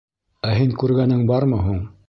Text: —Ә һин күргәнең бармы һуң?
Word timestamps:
—Ә 0.51 0.55
һин 0.61 0.73
күргәнең 0.85 1.23
бармы 1.33 1.65
һуң? 1.69 1.81